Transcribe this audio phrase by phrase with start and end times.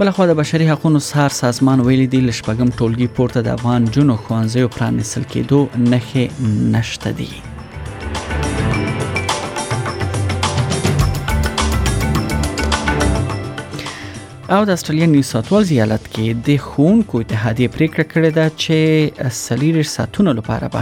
[0.00, 4.60] بلخو د بشري حقوقو سهار سازمان ویلي دی لشپږم ټولګي پورته د افغان جنو خوانځي
[4.66, 5.58] او پرانیستل کېدو
[5.92, 6.24] نخې
[6.74, 7.30] نشته دي
[14.54, 19.30] او د استرالیا نیو ساوث ویلز ایالت کې د خونکو اتحادیه پریکړه کړې ده چې
[19.40, 20.80] سلیری ساتونو لپاره به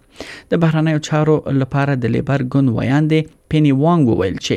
[0.51, 3.19] د بهرانیو چارو لپاره د لیبر ګوند ویاندې
[3.53, 4.55] پینی وانګ وویل چې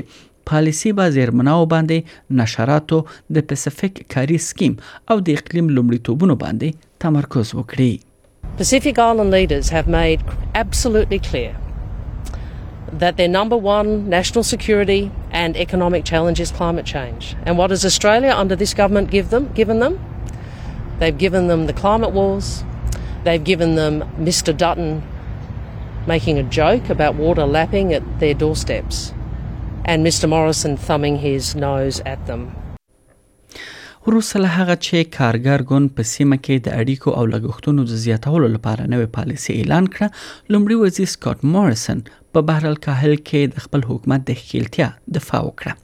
[0.51, 1.99] پالیسی به زیرمناو باندې
[2.43, 2.99] نشراتو
[3.39, 4.73] د پسیفیک کاری سکیم
[5.11, 6.69] او د اقلیم لومړیتوبونو باندې
[7.07, 7.95] تمرکز وکړي
[8.61, 10.21] Pacific Island leaders have made
[10.61, 11.51] absolutely clear
[13.03, 15.03] that their number one national security
[15.41, 17.29] and economic challenge is climate change.
[17.47, 19.95] And what does Australia under this government give them given them?
[21.03, 22.49] They've given them the climate wars,
[23.29, 24.01] they've given them
[24.31, 24.93] Mr Dutton
[26.07, 29.13] making a joke about water lapping at their doorsteps,
[29.85, 32.43] and Mr Morrison thumbing his nose at them.
[34.07, 38.87] وروسته هغه چې کارګر ګون په سیمه کې د اړیکو او لګښتونو د زیاتولو لپاره
[38.93, 44.25] نوې پالیسي اعلان کړه لومړي وزیر سکاٹ مورسن په بهرل کاهل کې د خپل حکومت
[44.31, 45.77] د خیلتیا دفاع وکړه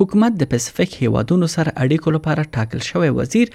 [0.00, 3.48] حکومت د پاسفیک هیوادونو سره اړیکو لپاره ټاکل شوی وزیر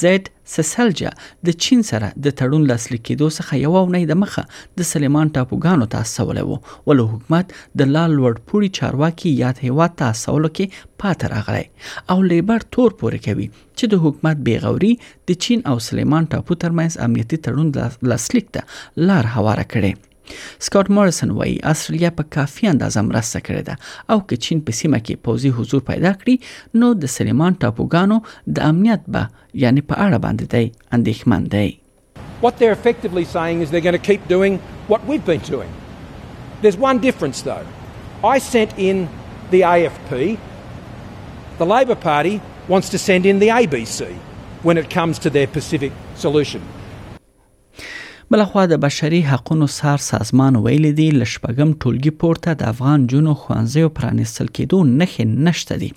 [0.00, 1.10] زید سسلجا
[1.48, 4.44] د چین سره د تړون لاسلیک کېدو څخه یو ونه د مخه
[4.82, 10.52] د سلیمان ټاپوګانو تاسوله وو ول حکومت د لال لوړ پوړي چارواکي یاد هیواد تاسوله
[10.58, 11.66] کې پاتې راغلی
[12.14, 13.48] او لیبر تور پورې کوي
[13.78, 14.92] چې د حکومت بیغوري
[15.32, 19.96] د چین او سلیمان ټاپو ترمنځ امنیتي تړون لاسلیک ته لار هواره کړي
[20.64, 25.00] سکاٹ مارسن وایي استرالیا په کافي اندازه مرسته کړې ده او که چین په سیمه
[25.06, 26.34] کې پوزي حضور پیدا کړي
[26.82, 28.16] نو د سلیمان ټاپوګانو
[28.58, 29.22] د امنیت به
[29.64, 30.64] یعنی په اړه باندې دی
[30.98, 31.68] اندېښمن دی
[32.46, 34.54] What they're effectively saying is they're going to keep doing
[34.90, 35.70] what we've been doing.
[36.62, 37.66] There's one difference though.
[38.34, 38.96] I sent in
[39.54, 40.10] the AFP.
[41.62, 42.34] The Labor Party
[42.74, 43.98] wants to send in the ABC
[44.68, 45.92] when it comes to their Pacific
[46.26, 46.62] solution.
[48.30, 53.84] بلخوا د بشري حقوقو سر سازمان ویل دی لشپګم ټولګي پورته د افغان جنو خوانځي
[53.98, 55.88] پرانیستل کېدو نخې نشته دي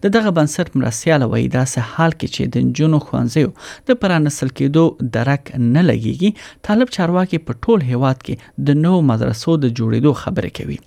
[0.04, 3.50] د دغه بنسټ مرسیاله وای داسې حال کې چې د جنونو خوانځیو
[3.88, 4.84] د پرانسل کېدو
[5.16, 5.44] درک
[5.76, 6.30] نه لګیږي
[6.66, 8.34] طالب چارواکي په ټول هیواد کې
[8.68, 10.78] د نوو مدرسو د جوړېدو خبره کوي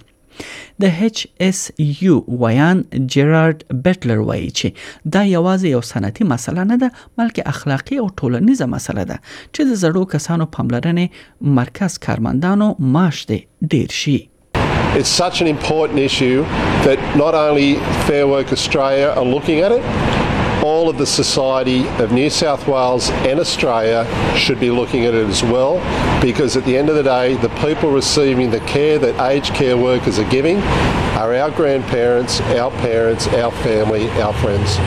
[0.82, 1.58] د ایچ اس
[2.02, 2.78] یو ویان
[3.14, 8.66] جیرارد بیټلر وایي چې دا یوازې یو صنعتي مسله نه ده بلکې اخلاقی او ټولنیزه
[8.76, 9.18] مسله ده
[9.54, 13.40] چې د زړو کسانو پاملرنې مرکز کارمندانو معاش دی
[13.74, 14.18] ډیر شي
[14.98, 16.40] It's such an important issue
[16.86, 17.68] that not only
[18.08, 20.16] Fair Work Australia are looking at it,
[20.70, 24.06] all of the society of New South Wales and Australia
[24.36, 25.74] should be looking at it as well
[26.22, 29.76] because at the end of the day, the people receiving the care that aged care
[29.76, 30.58] workers are giving
[31.20, 34.78] are our grandparents, our parents, our family, our friends.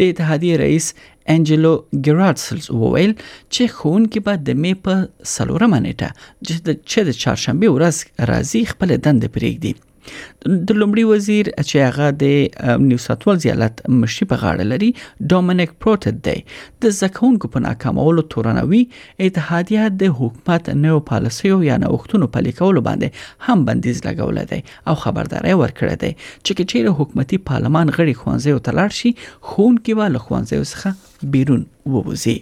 [0.00, 0.94] د اتحادیه رئیس
[1.34, 1.72] انجلو
[2.06, 3.12] ګرارډسلز وویل
[3.54, 4.94] چې خونکې به د می په
[5.34, 6.08] سلورمه نیټه
[6.88, 7.96] چې د چهارشنبه ورځ
[8.30, 9.72] راځي خپل دند پرېږدي
[10.46, 14.90] د لومړي وزیر چې هغه د نیو ساوث ویلز ایالت مشي په غاړه لري
[15.32, 16.36] ډومینیک پروټډ دی
[16.86, 23.48] د زکونکو په ناکامولو تورنوي اتحادیه د حکومت نوو پالیسیو یا نوښتونو په لیکولو باندې
[23.48, 24.60] هم بندیز لګول دی
[24.92, 29.14] او خبرداري ورکړه دی چې کچېره حکومتي پارلمان غړي خوانځي او تلار شي
[29.50, 31.66] خون کې و له خوانځي څخه بیرون
[31.96, 32.38] ووځي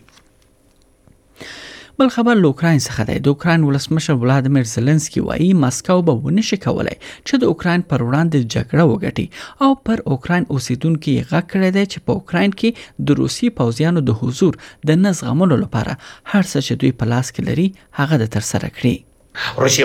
[2.01, 6.95] بل خبر لوکراین څخه دی د اوکراین ولسمشر ولادمیر زيلنسکي وایي مسکو به ونشي کولای
[7.27, 9.27] چې د اوکراین پر وړاندې جګړه وګټي
[9.65, 12.71] او پر اوکراین اوسیدونکو یې غږ کړی دی چې په اوکراین کې
[13.11, 14.53] د روسي پوځیانو د حضور
[14.91, 15.93] د نزغمولو لپاره
[16.33, 17.69] هر څه چې دوی په لاس کې لري
[17.99, 18.95] هغه د ترسره کړي
[19.59, 19.85] Russia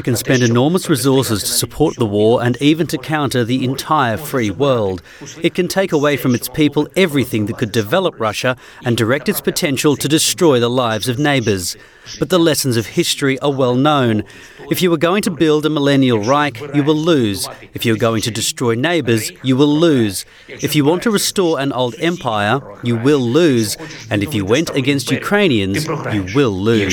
[0.00, 4.50] can spend enormous resources to support the war and even to counter the entire free
[4.50, 5.02] world.
[5.42, 9.40] It can take away from its people everything that could develop Russia and direct its
[9.42, 11.76] potential to destroy the lives of neighbours.
[12.18, 14.22] But the lessons of history are well known.
[14.70, 17.48] If you are going to build a millennial Reich, you will lose.
[17.74, 20.24] If you are going to destroy neighbours, you will lose.
[20.48, 23.76] If you want to restore an old empire, you will lose.
[24.10, 25.76] And if you went against against Ukrainians,
[26.16, 26.92] you will lose.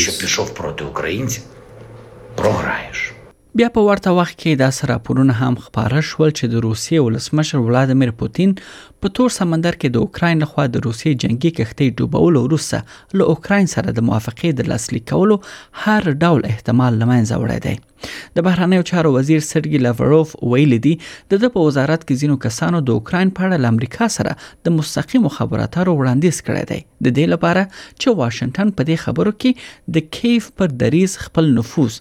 [3.59, 8.11] بیا په ورته وخت کې دا راپورونه هم خبره شول چې د روسیې ولسمشر ولادمیر
[8.19, 13.27] پوتین په تور سمندر کې د اوکراین لخوا د روسیې جنگي کښتۍ ډوبول وروسته له
[13.33, 15.35] اوکراین سره د موافقې د لاسلیک کولو
[15.81, 20.93] هر ډول احتمال لمنځه وړی دی د بهرانیو چارو وزیر سرګي لاوروف ویل دي
[21.35, 25.25] د د په وزارت کې زینو کسانو د اوکراین په اړه امریکا سره د مستقیم
[25.39, 26.79] خبراتارو وړاندیز کړی دی
[27.09, 31.99] د دې لپاره چې واشنگټن په دې خبرو کې د کیف پر دریز خپل نفوذ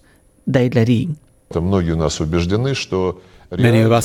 [0.58, 1.00] دای لري
[1.52, 2.20] Many of us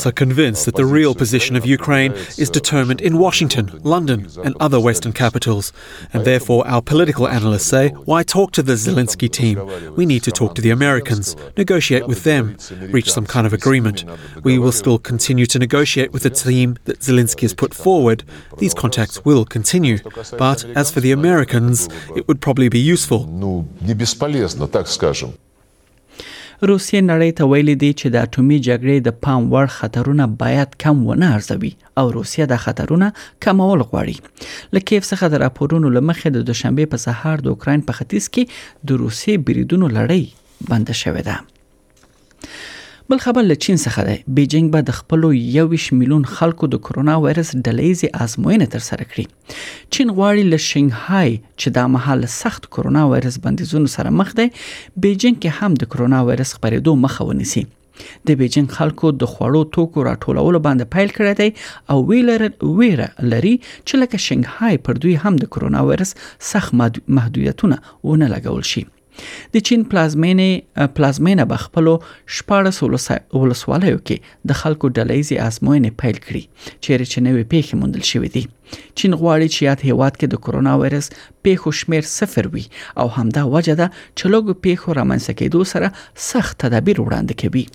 [0.08, 4.80] are convinced that the real position of Ukraine is determined in Washington, London, and other
[4.80, 5.72] Western capitals.
[6.12, 9.64] And therefore, our political analysts say, why talk to the Zelensky team?
[9.96, 12.58] We need to talk to the Americans, negotiate with them,
[12.90, 14.06] reach some kind of agreement.
[14.42, 18.24] We will still continue to negotiate with the team that Zelensky has put forward.
[18.58, 20.00] These contacts will continue.
[20.40, 23.28] But as for the Americans, it would probably be useful.
[26.62, 31.02] روسیې نړۍ ته ویلي دي چې د اټومي جګړې د پام وړ خطرونه باید کم
[31.10, 33.10] ونه ارزوي او روسیه د خطرونه
[33.48, 34.16] کمول غواړي
[34.74, 39.00] لکه څخه د راپورونو لمخې د دوشنبه په سهار د اوکرين په ختیځ کې د
[39.04, 40.24] روسیې بریدونو لړۍ
[40.72, 41.36] بند شوې ده
[43.10, 47.16] بل خبر له چین څخه دی بیجینګ به د خپل 21 میلیون خلکو د کرونا
[47.26, 52.66] وایرس د لیزي آزموینه تر سره کړي چین غواړي له شنګهای چې د محل سخت
[52.78, 57.64] کرونا وایرس بندیزونو سره مخ دی بیجینګ کې هم د کرونا وایرس خبرېدو مخه ونیسي
[57.68, 63.56] د بیجینګ خلکو د خوړو توکو راټولولو باندې پایل کړی دی او ویلر ویره لري
[63.68, 66.16] چې لکه شنګهای پر دوی هم د کرونا وایرس
[66.52, 66.76] سخت
[67.22, 68.86] محدودیتونه ونه لګول شي
[69.54, 70.50] د چین پلازمینه
[70.96, 71.94] پلازمینه بخپلو
[72.38, 76.44] شپارس ولسوالیو کې د خلکو ډلېزي آزموینې پیل کړي
[76.84, 78.44] چیرې چې نوې پیښې موندل شوې دي
[79.00, 81.10] چین غواړي چې یاد هیواد کې د کرونا وایرس
[81.48, 82.66] پیښو شمیر صفر وي
[83.04, 85.88] او همدا وجه ده چې لوګو پیښو رامنځته کېدو سره
[86.32, 87.66] سخت تدابیر وړاندې کوي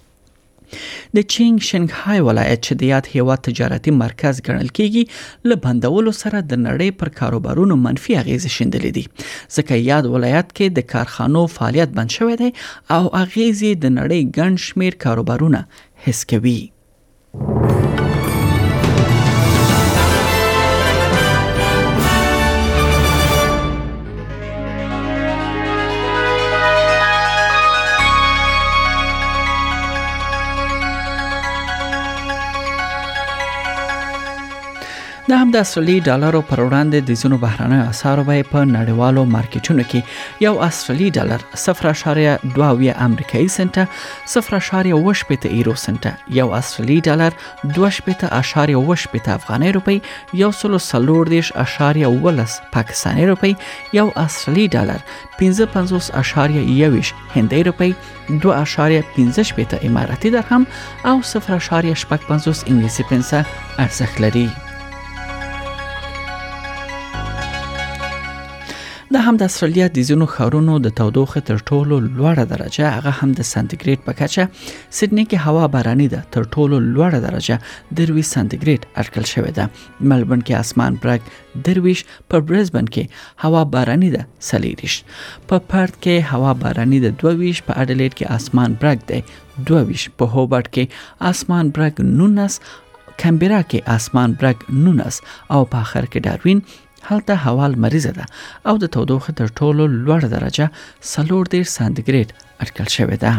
[0.70, 5.02] د چینګ شنګهای ولایت چې د یاد هیواد تجارتي مرکز ګڼل کیږي
[5.50, 9.04] له بندولو سره د نړۍ پر کاروبارونو منفي اغیز شیندلې دي
[9.58, 12.50] ځکه یاد ولایت کې د کارخانو فعالیت بند شوی دی
[12.96, 15.60] او اغیزې د نړۍ ګڼ شمیر کاروبارونه
[16.08, 16.60] حس کوي
[35.30, 39.82] د هم د اصلي ډالرو پر وړاندې د زینو بهرانه اسعارو به په نړیوالو مارکیټونو
[39.90, 41.42] کې یو اصلي ډالر
[42.52, 43.76] 0.2 امریکایي سنت
[44.32, 46.08] 0.8 یورو سنت
[46.38, 47.36] یو اصلي ډالر
[47.76, 49.94] 2.8 افغاني روپی
[50.42, 53.52] یو سلو سلور دیش اشاریه ولس پاکستانی روپی
[54.00, 55.04] یو اصلي ډالر
[55.42, 57.92] 55.1 هندۍ روپی
[58.48, 60.66] 2.15 اماراتي درهم
[61.12, 64.44] او 0.55 انګلیسي پنسه ارزښت لري
[69.30, 73.46] هم د استرالیا د ځینو خارونو د تودوخه تر ټولو لوړه درجه هغه هم د
[73.50, 77.58] سانتیګریډ په کچه سیدنی کې هوا باراني ده تر ټولو لوړه درجه
[78.00, 84.10] دروي سانتیګریډ اټکل شوې ده ملبورن کې اسمان برګ درويش په برزبن کې هوا باراني
[84.16, 89.66] ده سلیریش په پارت کې هوا باراني ده دوويش په اډلېټ کې اسمان برګ ده
[89.72, 92.60] دوويش په هوبرټ کې اسمان برګ نونس
[93.24, 96.66] کمبرا کې اسمان برګ نونس او په اخر کې داروین
[97.04, 98.26] هلته هوا لمریزه ده
[98.66, 100.70] او د تودوخه تر ټولو لوړ درجه
[101.12, 102.28] سلور دیر سانتیګریډ
[102.62, 103.34] اټکل شوې ده